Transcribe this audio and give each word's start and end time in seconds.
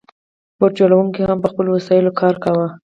بوټ 0.57 0.71
جوړونکو 0.79 1.19
هم 1.29 1.37
په 1.43 1.47
خپلو 1.51 1.69
وسایلو 1.77 2.17
کار 2.19 2.35
کاوه. 2.43 2.67